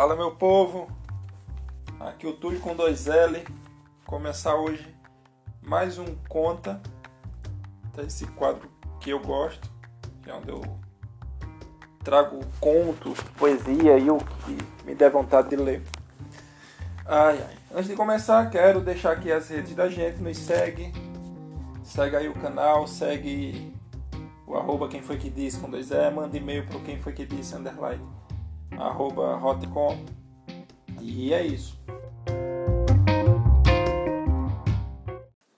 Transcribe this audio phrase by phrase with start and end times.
[0.00, 0.88] Fala meu povo,
[2.00, 3.44] aqui o Túlio com dois L.
[4.06, 4.96] Começar hoje
[5.60, 6.80] mais um conta,
[7.92, 8.66] tá esse quadro
[8.98, 9.70] que eu gosto,
[10.22, 10.62] que é onde eu
[12.02, 15.82] trago contos, poesia e o que me der vontade de ler.
[17.04, 17.56] Ai, ai.
[17.70, 20.94] Antes de começar, quero deixar aqui as redes da gente, nos segue,
[21.84, 23.70] segue aí o canal, segue
[24.46, 27.26] o arroba quem foi que disse com dois E, manda e-mail pro quem foi que
[27.26, 28.02] disse underline
[28.80, 29.96] arroba hotcom.
[31.00, 31.78] E é isso.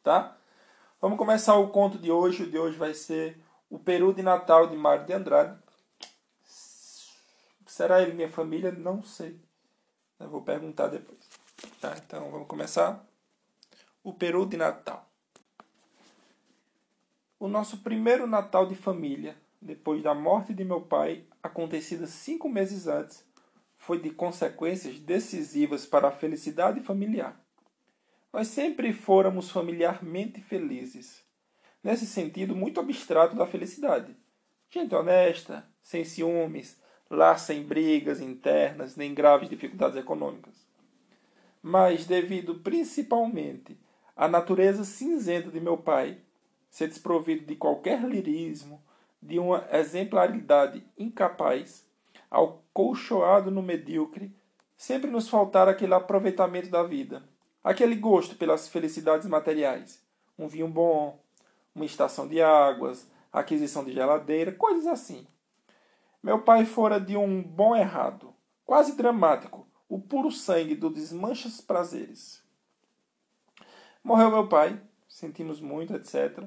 [0.03, 0.37] Tá?
[1.01, 2.43] Vamos começar o conto de hoje.
[2.43, 3.41] O de hoje vai ser
[3.71, 5.57] O Peru de Natal de Mário de Andrade.
[7.67, 8.73] Será ele minha família?
[8.73, 9.41] Não sei.
[10.19, 11.19] Eu vou perguntar depois.
[11.81, 13.05] Tá, então vamos começar.
[14.03, 15.09] O Peru de Natal.
[17.39, 22.89] O nosso primeiro Natal de família depois da morte de meu pai, acontecida cinco meses
[22.89, 23.25] antes,
[23.77, 27.41] foi de consequências decisivas para a felicidade familiar.
[28.33, 31.23] Nós sempre fôramos familiarmente felizes,
[31.83, 34.17] nesse sentido muito abstrato da felicidade.
[34.71, 40.67] Gente honesta, sem ciúmes, lá sem brigas internas nem graves dificuldades econômicas.
[41.63, 43.79] Mas, devido principalmente
[44.17, 46.19] à natureza cinzenta de meu pai,
[46.71, 48.83] ser desprovido de qualquer lirismo,
[49.23, 51.87] de uma exemplaridade incapaz,
[52.29, 54.35] ao colchoado no medíocre,
[54.77, 57.23] sempre nos faltara aquele aproveitamento da vida,
[57.63, 60.03] aquele gosto pelas felicidades materiais,
[60.37, 61.21] um vinho bom,
[61.75, 65.27] uma estação de águas, aquisição de geladeira, coisas assim.
[66.23, 68.35] Meu pai fora de um bom errado,
[68.65, 72.43] quase dramático, o puro sangue do desmanchas prazeres.
[74.03, 76.45] Morreu meu pai, sentimos muito, etc.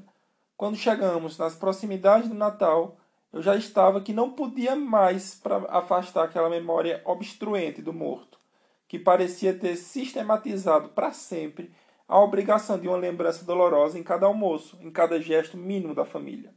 [0.58, 2.98] Quando chegamos nas proximidades do Natal,
[3.34, 8.40] eu já estava que não podia mais para afastar aquela memória obstruente do morto,
[8.88, 11.74] que parecia ter sistematizado para sempre
[12.08, 16.54] a obrigação de uma lembrança dolorosa em cada almoço, em cada gesto mínimo da família.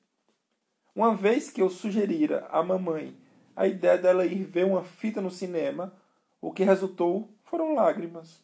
[0.94, 3.17] Uma vez que eu sugerira à mamãe
[3.56, 5.93] a ideia dela ir ver uma fita no cinema,
[6.41, 8.41] o que resultou foram lágrimas.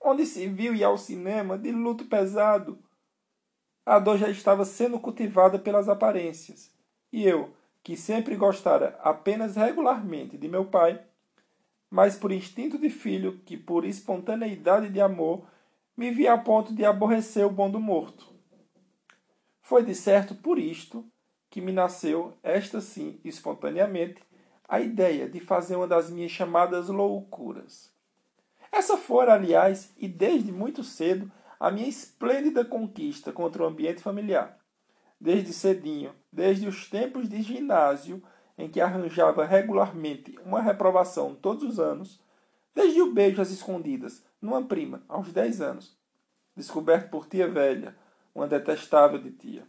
[0.00, 2.78] Onde se viu ir ao cinema de luto pesado,
[3.86, 6.72] a dor já estava sendo cultivada pelas aparências.
[7.12, 7.54] E eu,
[7.84, 11.00] que sempre gostara apenas regularmente de meu pai,
[11.88, 15.46] mas por instinto de filho, que por espontaneidade de amor,
[15.96, 18.34] me via a ponto de aborrecer o bom do morto.
[19.62, 21.04] Foi de certo por isto
[21.48, 24.20] que me nasceu, esta sim, espontaneamente,
[24.68, 27.90] a ideia de fazer uma das minhas chamadas loucuras.
[28.70, 34.58] Essa fora, aliás, e desde muito cedo, a minha esplêndida conquista contra o ambiente familiar.
[35.20, 38.22] Desde cedinho, desde os tempos de ginásio,
[38.58, 42.20] em que arranjava regularmente uma reprovação todos os anos,
[42.74, 45.96] desde o beijo às escondidas, numa prima, aos 10 anos,
[46.54, 47.96] descoberto por tia velha,
[48.34, 49.66] uma detestável de tia.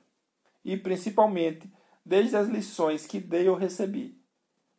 [0.64, 1.72] E, principalmente,
[2.06, 4.18] desde as lições que dei ou recebi.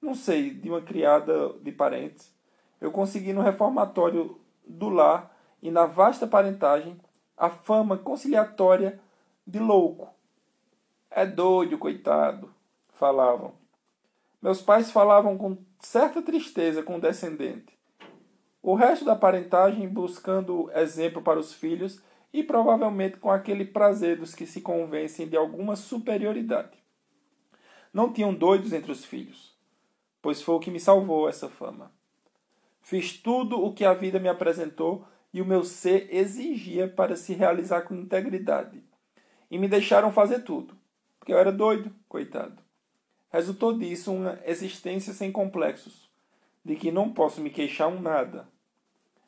[0.00, 2.32] Não sei, de uma criada de parentes,
[2.80, 6.98] eu consegui no reformatório do lar e na vasta parentagem
[7.36, 9.00] a fama conciliatória
[9.46, 10.08] de louco.
[11.10, 12.52] É doido, coitado,
[12.90, 13.52] falavam.
[14.42, 17.78] Meus pais falavam com certa tristeza com o descendente.
[18.62, 22.02] O resto da parentagem buscando exemplo para os filhos
[22.32, 26.76] e provavelmente com aquele prazer dos que se convencem de alguma superioridade.
[27.92, 29.56] Não tinham doidos entre os filhos,
[30.20, 31.90] pois foi o que me salvou essa fama.
[32.82, 37.34] Fiz tudo o que a vida me apresentou e o meu ser exigia para se
[37.34, 38.82] realizar com integridade.
[39.50, 40.76] E me deixaram fazer tudo,
[41.18, 42.62] porque eu era doido, coitado.
[43.30, 46.10] Resultou disso uma existência sem complexos,
[46.64, 48.48] de que não posso me queixar um nada.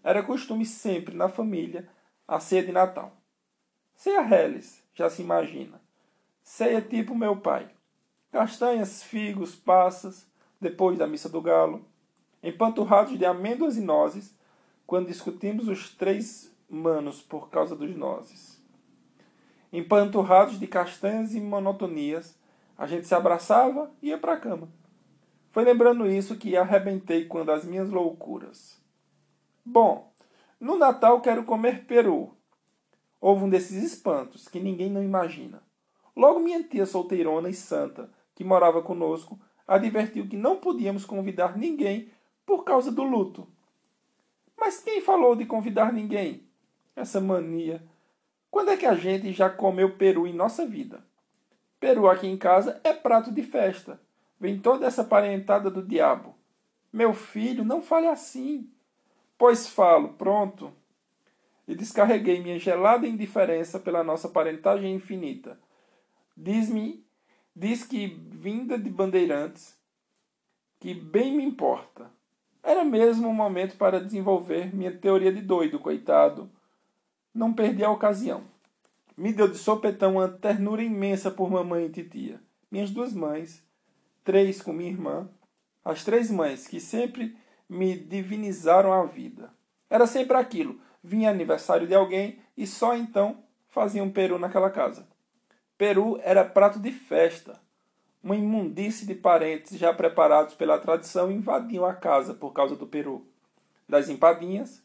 [0.02, 1.88] Era costume sempre na família
[2.26, 3.12] a ceia de Natal.
[3.94, 5.80] Ceia Helles, já se imagina.
[6.42, 7.68] Ceia tipo meu pai.
[8.32, 10.26] Castanhas, figos, passas,
[10.60, 11.84] depois da missa do galo,
[12.42, 14.34] empanturrados de amêndoas e nozes,
[14.90, 18.60] quando discutimos os três manos por causa dos nozes.
[19.72, 22.36] Empanturrados de castanhas e monotonias,
[22.76, 24.68] a gente se abraçava e ia para a cama.
[25.52, 28.82] Foi lembrando isso que arrebentei quando as minhas loucuras.
[29.64, 30.12] Bom,
[30.58, 32.34] no Natal quero comer peru.
[33.20, 35.62] Houve um desses espantos que ninguém não imagina.
[36.16, 39.38] Logo minha tia solteirona e santa, que morava conosco,
[39.68, 42.10] advertiu que não podíamos convidar ninguém
[42.44, 43.46] por causa do luto.
[44.60, 46.46] Mas quem falou de convidar ninguém?
[46.94, 47.82] Essa mania.
[48.50, 51.02] Quando é que a gente já comeu peru em nossa vida?
[51.80, 53.98] Peru aqui em casa é prato de festa.
[54.38, 56.34] Vem toda essa parentada do diabo.
[56.92, 58.70] Meu filho, não fale assim.
[59.38, 60.70] Pois falo, pronto.
[61.66, 65.58] E descarreguei minha gelada indiferença pela nossa parentagem infinita.
[66.36, 67.02] Diz-me,
[67.56, 69.74] diz que vinda de bandeirantes,
[70.78, 72.10] que bem me importa.
[72.62, 76.50] Era mesmo o momento para desenvolver minha teoria de doido, coitado.
[77.34, 78.44] Não perdi a ocasião.
[79.16, 82.40] Me deu de sopetão uma ternura imensa por mamãe e titia.
[82.70, 83.62] Minhas duas mães,
[84.24, 85.28] três com minha irmã,
[85.84, 87.36] as três mães que sempre
[87.68, 89.50] me divinizaram a vida.
[89.88, 90.80] Era sempre aquilo.
[91.02, 95.06] Vinha aniversário de alguém e só então faziam um peru naquela casa.
[95.78, 97.58] Peru era prato de festa.
[98.22, 103.26] Uma imundície de parentes já preparados pela tradição invadiam a casa por causa do peru,
[103.88, 104.82] das empadinhas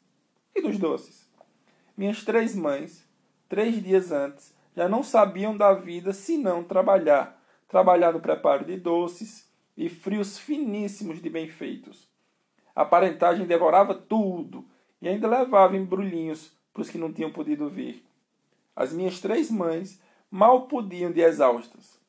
[0.55, 1.27] e dos doces.
[1.97, 3.07] Minhas três mães,
[3.49, 7.35] três dias antes, já não sabiam da vida senão trabalhar
[7.67, 12.07] trabalhar no preparo de doces e frios finíssimos de bem feitos.
[12.75, 14.65] A parentagem devorava tudo
[15.01, 18.05] e ainda levava embrulhinhos para os que não tinham podido vir.
[18.75, 21.99] As minhas três mães mal podiam de exaustas.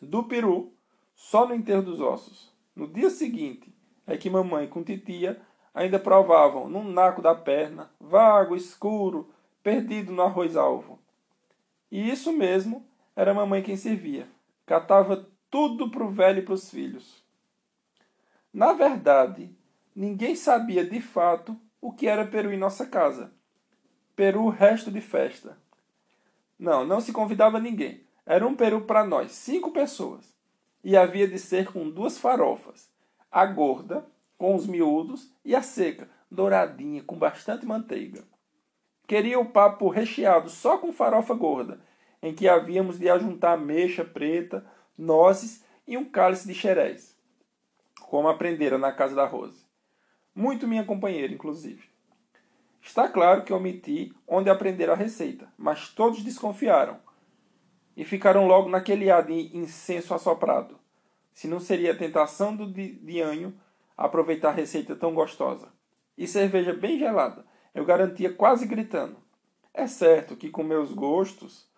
[0.00, 0.72] Do peru,
[1.14, 2.52] só no enterro dos ossos.
[2.74, 3.74] No dia seguinte,
[4.06, 5.40] é que mamãe com titia
[5.74, 9.30] ainda provavam num naco da perna, vago, escuro,
[9.62, 10.98] perdido no arroz-alvo.
[11.90, 14.28] E isso mesmo era mamãe quem servia
[14.66, 17.24] catava tudo para o velho e para os filhos.
[18.52, 19.56] Na verdade,
[19.94, 23.32] ninguém sabia de fato o que era peru em nossa casa.
[24.16, 25.56] Peru resto de festa.
[26.58, 28.04] Não, não se convidava ninguém.
[28.26, 30.34] Era um peru para nós, cinco pessoas.
[30.82, 32.90] E havia de ser com duas farofas.
[33.30, 34.04] A gorda,
[34.36, 38.24] com os miúdos, e a seca, douradinha, com bastante manteiga.
[39.06, 41.80] Queria o papo recheado só com farofa gorda
[42.20, 44.66] em que havíamos de ajuntar mexa preta,
[44.98, 47.16] nozes e um cálice de xerés,
[48.00, 49.64] como aprendera na casa da Rose.
[50.34, 51.84] Muito minha companheira, inclusive.
[52.82, 57.05] Está claro que omiti onde aprender a receita, mas todos desconfiaram
[57.96, 60.78] e ficaram logo naquele ar de incenso assoprado.
[61.32, 63.58] Se não seria a tentação do dianho
[63.96, 65.72] aproveitar a receita tão gostosa.
[66.16, 67.44] E cerveja bem gelada,
[67.74, 69.16] eu garantia quase gritando.
[69.72, 71.68] É certo que com meus gostos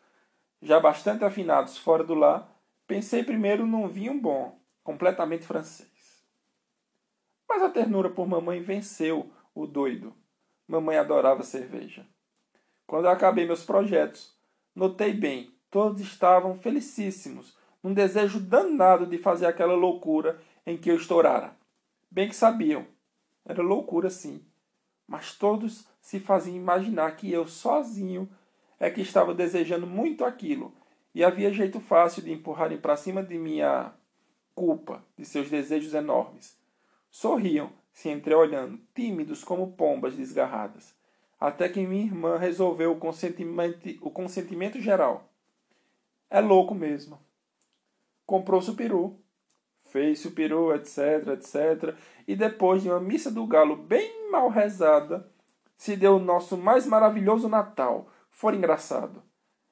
[0.60, 2.52] já bastante afinados fora do lar,
[2.86, 5.88] pensei primeiro num vinho bom, completamente francês.
[7.48, 10.14] Mas a ternura por mamãe venceu o doido.
[10.66, 12.06] Mamãe adorava cerveja.
[12.86, 14.36] Quando acabei meus projetos,
[14.74, 20.96] notei bem, todos estavam felicíssimos, num desejo danado de fazer aquela loucura em que eu
[20.96, 21.56] estourara.
[22.10, 22.86] Bem que sabiam,
[23.44, 24.44] era loucura sim,
[25.06, 28.28] mas todos se faziam imaginar que eu sozinho
[28.78, 30.72] é que estava desejando muito aquilo
[31.14, 33.92] e havia jeito fácil de empurrarem para cima de minha
[34.54, 36.58] culpa, de seus desejos enormes.
[37.10, 40.94] Sorriam, se entreolhando, tímidos como pombas desgarradas,
[41.40, 45.28] até que minha irmã resolveu o consentimento, o consentimento geral.
[46.30, 47.18] É louco mesmo.
[48.26, 49.18] Comprou-se o peru,
[49.84, 51.96] fez-se o peru, etc, etc,
[52.26, 55.26] e depois de uma missa do galo bem mal rezada,
[55.76, 59.22] se deu o nosso mais maravilhoso Natal, for engraçado.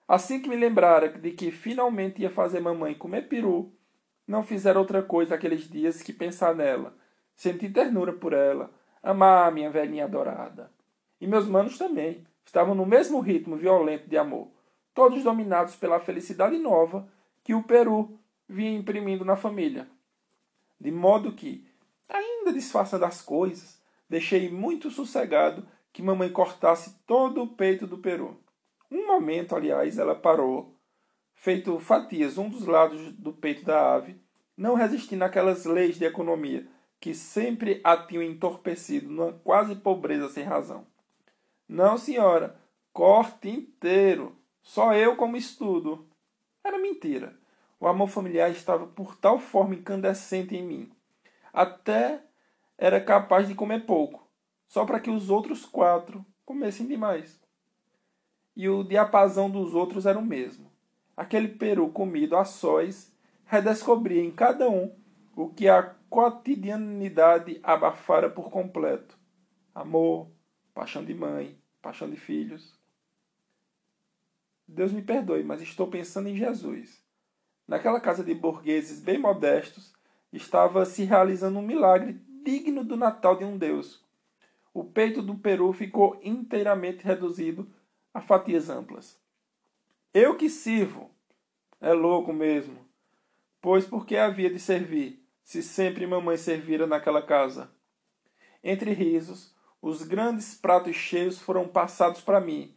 [0.09, 3.73] Assim que me lembrara de que finalmente ia fazer mamãe comer peru,
[4.27, 6.97] não fizeram outra coisa aqueles dias que pensar nela,
[7.35, 8.71] sentir ternura por ela,
[9.03, 10.71] amar a minha velhinha adorada.
[11.21, 14.51] E meus manos também estavam no mesmo ritmo violento de amor,
[14.97, 17.07] todos dominados pela felicidade nova
[17.45, 19.87] que o peru vinha imprimindo na família.
[20.81, 21.65] De modo que,
[22.09, 28.41] ainda disfarçando as coisas, deixei muito sossegado que mamãe cortasse todo o peito do peru.
[28.91, 30.75] Um momento, aliás, ela parou,
[31.35, 34.19] feito fatias um dos lados do peito da ave,
[34.57, 36.67] não resistindo àquelas leis de economia
[36.99, 40.87] que sempre a tinham entorpecido numa quase pobreza sem razão.
[41.69, 42.59] Não, senhora,
[42.93, 44.35] corte inteiro,
[44.67, 46.09] só eu como estudo.
[46.65, 47.39] Era mentira.
[47.79, 50.93] O amor familiar estava por tal forma incandescente em mim.
[51.53, 52.21] Até
[52.77, 54.29] era capaz de comer pouco,
[54.67, 57.41] só para que os outros quatro comessem demais
[58.57, 60.73] e o diapasão dos outros era o mesmo.
[61.17, 64.93] Aquele peru comido a sóis redescobria em cada um
[65.37, 69.17] o que a cotidianidade abafara por completo:
[69.75, 70.31] amor,
[70.75, 72.76] paixão de mãe, paixão de filhos.
[74.69, 77.03] Deus me perdoe, mas estou pensando em Jesus.
[77.69, 79.95] Naquela casa de burgueses bem modestos,
[80.33, 84.05] estava se realizando um milagre digno do Natal de um Deus.
[84.75, 87.71] O peito do peru ficou inteiramente reduzido
[88.13, 89.19] a fatias amplas.
[90.13, 91.11] Eu que sirvo.
[91.81, 92.87] É louco mesmo.
[93.61, 97.71] Pois porque havia de servir, se sempre mamãe servira naquela casa.
[98.63, 102.76] Entre risos, os grandes pratos cheios foram passados para mim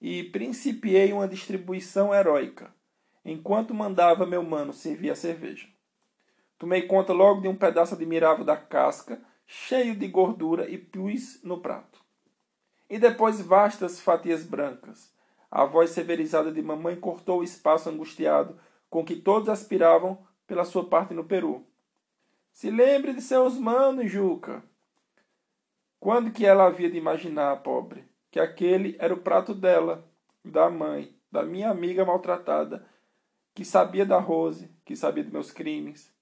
[0.00, 2.72] e principiei uma distribuição heróica,
[3.24, 5.68] enquanto mandava meu mano servir a cerveja.
[6.58, 11.60] Tomei conta logo de um pedaço admirável da casca, cheio de gordura, e pus no
[11.60, 12.00] prato.
[12.90, 15.12] E depois vastas fatias brancas.
[15.50, 18.58] A voz severizada de mamãe cortou o espaço angustiado
[18.90, 21.66] com que todos aspiravam pela sua parte no Peru.
[22.52, 24.62] Se lembre de seus manos, Juca.
[26.00, 30.08] Quando que ela havia de imaginar, pobre, que aquele era o prato dela,
[30.44, 32.86] da mãe, da minha amiga maltratada,
[33.54, 36.12] que sabia da Rose, que sabia de meus crimes,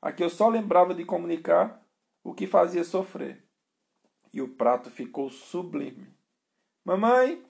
[0.00, 1.82] a que eu só lembrava de comunicar
[2.24, 3.44] o que fazia sofrer.
[4.32, 6.06] E o prato ficou sublime.
[6.84, 7.44] Mamãe,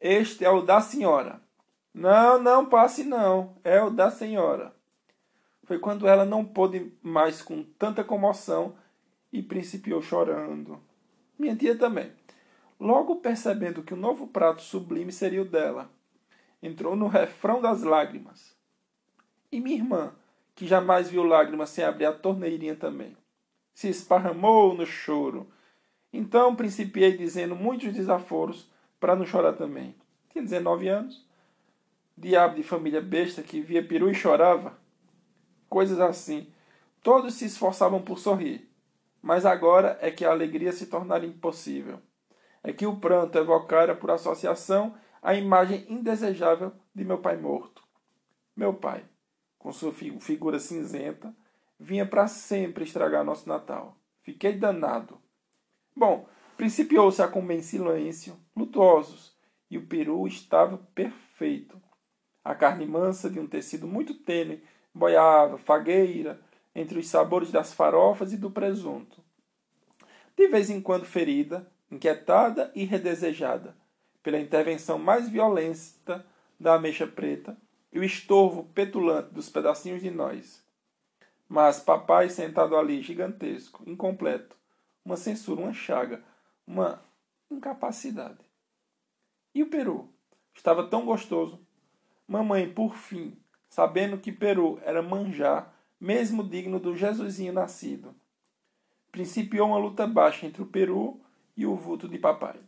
[0.00, 1.40] este é o da senhora.
[1.92, 4.74] Não, não passe não, é o da senhora.
[5.64, 8.76] Foi quando ela não pôde mais com tanta comoção
[9.32, 10.80] e principiou chorando.
[11.38, 12.17] Minha tia também.
[12.80, 15.90] Logo percebendo que o novo prato sublime seria o dela,
[16.62, 18.56] entrou no refrão das lágrimas.
[19.50, 20.12] E minha irmã,
[20.54, 23.16] que jamais viu lágrimas sem abrir a torneirinha também,
[23.74, 25.46] se esparramou no choro.
[26.12, 28.70] Então principiei dizendo muitos desaforos
[29.00, 29.94] para não chorar também.
[30.30, 31.26] Tinha 19 anos.
[32.16, 34.76] Diabo de família besta que via peru e chorava.
[35.68, 36.48] Coisas assim.
[37.02, 38.68] Todos se esforçavam por sorrir.
[39.22, 42.00] Mas agora é que a alegria se tornara impossível.
[42.62, 47.82] É que o pranto evocara por associação a imagem indesejável de meu pai morto.
[48.56, 49.04] Meu pai,
[49.58, 51.34] com sua figura cinzenta,
[51.78, 53.96] vinha para sempre estragar nosso Natal.
[54.22, 55.20] Fiquei danado.
[55.96, 59.36] Bom, principiou-se a comer em silêncio, lutuosos,
[59.70, 61.80] e o peru estava perfeito.
[62.44, 64.62] A carne mansa de um tecido muito tênue
[64.94, 66.40] boiava, fagueira,
[66.74, 69.22] entre os sabores das farofas e do presunto.
[70.36, 73.76] De vez em quando ferida, inquietada e redesejada
[74.22, 76.26] pela intervenção mais violenta
[76.58, 77.56] da ameixa preta
[77.92, 80.62] e o estorvo petulante dos pedacinhos de nós.
[81.48, 84.56] Mas papai sentado ali, gigantesco, incompleto,
[85.04, 86.22] uma censura, uma chaga,
[86.66, 87.02] uma
[87.50, 88.44] incapacidade.
[89.54, 90.12] E o peru?
[90.54, 91.58] Estava tão gostoso.
[92.26, 93.34] Mamãe, por fim,
[93.68, 98.14] sabendo que peru era manjar, mesmo digno do Jesusinho nascido.
[99.10, 101.20] Principiou uma luta baixa entre o Peru
[101.58, 102.58] e o vulto de papai.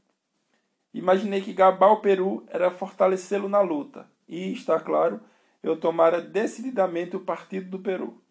[0.92, 5.20] Imaginei que gabar o Peru era fortalecê-lo na luta, e, está claro,
[5.62, 8.22] eu tomara decididamente o partido do Peru.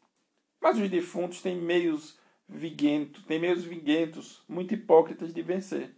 [0.61, 5.95] Mas os defuntos têm meios viguentos, têm meios viguentos, muito hipócritas de vencer.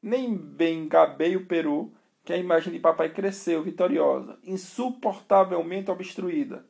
[0.00, 1.92] Nem bem gabei o Peru,
[2.24, 6.64] que a imagem de papai cresceu vitoriosa, insuportavelmente obstruída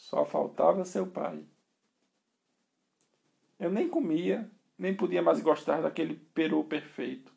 [0.00, 1.44] só faltava seu pai.
[3.58, 7.30] Eu nem comia, nem podia mais gostar daquele peru perfeito.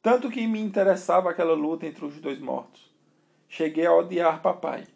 [0.00, 2.90] Tanto que me interessava aquela luta entre os dois mortos.
[3.48, 4.86] Cheguei a odiar papai.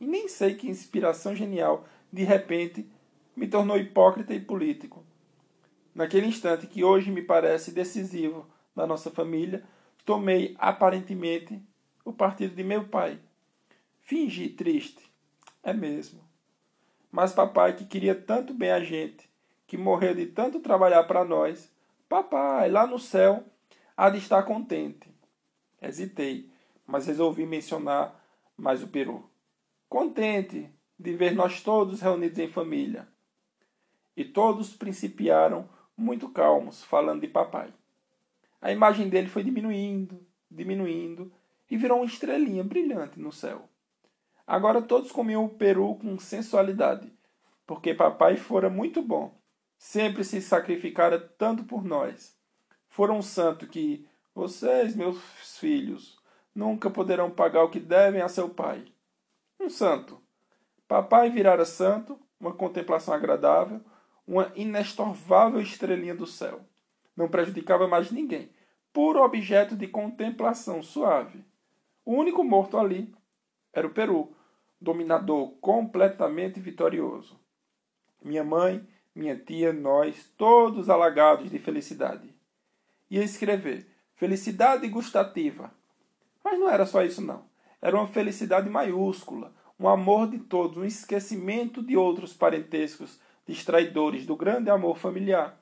[0.00, 2.90] E nem sei que inspiração genial, de repente,
[3.36, 5.04] me tornou hipócrita e político.
[5.94, 9.62] Naquele instante que hoje me parece decisivo na nossa família,
[10.06, 11.60] tomei aparentemente
[12.02, 13.20] o partido de meu pai.
[14.00, 15.02] Fingi triste,
[15.62, 16.20] é mesmo.
[17.10, 19.30] Mas papai, que queria tanto bem a gente,
[19.72, 21.72] que morreu de tanto trabalhar para nós,
[22.06, 23.42] papai, lá no céu,
[23.96, 25.10] há de estar contente.
[25.80, 26.50] Hesitei,
[26.86, 28.22] mas resolvi mencionar
[28.54, 29.30] mais o peru.
[29.88, 33.08] Contente de ver nós todos reunidos em família.
[34.14, 37.72] E todos principiaram muito calmos, falando de papai.
[38.60, 41.32] A imagem dele foi diminuindo, diminuindo,
[41.70, 43.70] e virou uma estrelinha brilhante no céu.
[44.46, 47.10] Agora todos comiam o peru com sensualidade,
[47.66, 49.40] porque papai fora muito bom.
[49.84, 52.38] Sempre se sacrificara tanto por nós.
[52.88, 55.20] Fora um santo que vocês, meus
[55.58, 56.16] filhos,
[56.54, 58.84] nunca poderão pagar o que devem a seu pai.
[59.58, 60.22] Um santo.
[60.86, 63.80] Papai virara santo, uma contemplação agradável,
[64.24, 66.60] uma inestorvável estrelinha do céu.
[67.16, 68.52] Não prejudicava mais ninguém.
[68.92, 71.44] Puro objeto de contemplação suave.
[72.04, 73.12] O único morto ali
[73.72, 74.32] era o Peru,
[74.80, 77.36] dominador completamente vitorioso.
[78.22, 82.28] Minha mãe, minha tia, nós, todos alagados de felicidade.
[83.10, 85.72] Ia escrever felicidade gustativa.
[86.44, 87.44] Mas não era só isso, não.
[87.80, 94.36] Era uma felicidade maiúscula, um amor de todos, um esquecimento de outros parentescos distraidores do
[94.36, 95.60] grande amor familiar.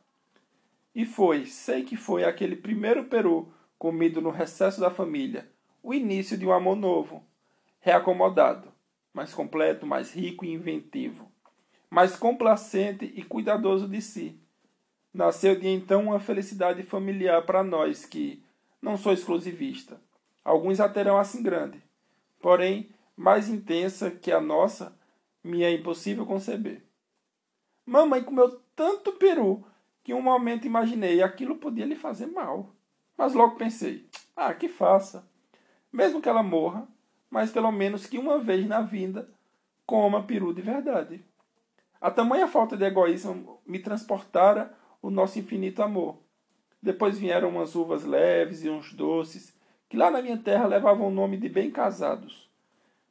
[0.95, 5.51] E foi, sei que foi aquele primeiro peru comido no recesso da família,
[5.83, 7.25] o início de um amor novo,
[7.81, 8.71] reacomodado,
[9.15, 11.30] mais completo, mais rico e inventivo.
[11.91, 14.39] Mais complacente e cuidadoso de si.
[15.13, 18.43] Nasceu de então uma felicidade familiar para nós que
[18.81, 20.01] não sou exclusivista.
[20.45, 21.83] Alguns a terão assim grande,
[22.41, 24.97] porém mais intensa que a nossa,
[25.43, 26.83] me é impossível conceber.
[27.85, 29.65] Mamãe comeu tanto peru
[30.03, 32.75] que um momento imaginei aquilo podia lhe fazer mal.
[33.17, 35.29] Mas logo pensei, ah, que faça.
[35.93, 36.89] Mesmo que ela morra,
[37.29, 39.29] mas pelo menos que uma vez na vida
[39.85, 41.23] coma peru de verdade.
[42.01, 46.17] A tamanha falta de egoísmo me transportara o nosso infinito amor.
[46.83, 49.55] Depois vieram umas uvas leves e uns doces,
[49.87, 52.49] que lá na minha terra levavam o nome de bem casados.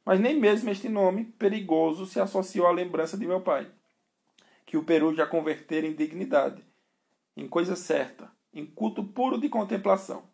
[0.04, 3.70] Mas nem mesmo este nome perigoso se associou à lembrança de meu pai,
[4.66, 6.64] que o Peru já convertera em dignidade,
[7.36, 10.24] em coisa certa, em culto puro de contemplação.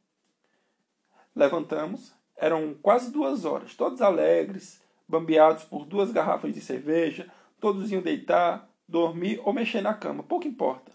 [1.35, 7.31] Levantamos, eram quase duas horas, todos alegres, bambeados por duas garrafas de cerveja,
[7.67, 10.93] todos iam deitar, dormir ou mexer na cama, pouco importa,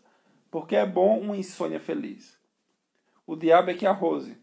[0.49, 2.39] porque é bom uma insônia feliz.
[3.27, 4.37] O diabo é que a Rose,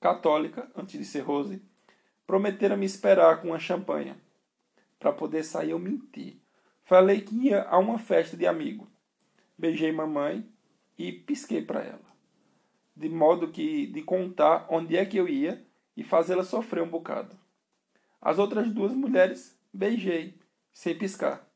[0.00, 1.60] católica, antes de ser Rose,
[2.24, 4.14] prometera me esperar com uma champanhe.
[5.00, 6.40] Para poder sair, eu menti.
[6.84, 8.88] Falei que ia a uma festa de amigo.
[9.58, 10.48] Beijei mamãe
[10.96, 12.06] e pisquei para ela.
[12.94, 17.36] De modo que de contar onde é que eu ia e fazê-la sofrer um bocado.
[18.20, 20.38] As outras duas mulheres beijei,
[20.72, 21.47] sem piscar.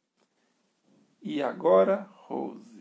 [1.25, 2.72] E agora, Rose.